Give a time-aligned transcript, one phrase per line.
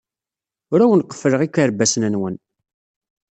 [0.71, 2.35] Ur awen-qeffleɣ ikerbasen-nwen.